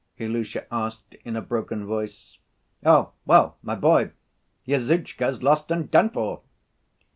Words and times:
Ilusha 0.17 0.65
asked 0.73 1.13
in 1.23 1.35
a 1.35 1.43
broken 1.43 1.85
voice. 1.85 2.39
"Oh, 2.83 3.11
well, 3.27 3.59
my 3.61 3.75
boy, 3.75 4.09
your 4.65 4.79
Zhutchka's 4.79 5.43
lost 5.43 5.69
and 5.69 5.91
done 5.91 6.09
for!" 6.09 6.41